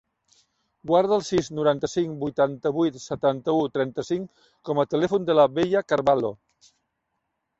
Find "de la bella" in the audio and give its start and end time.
5.31-5.83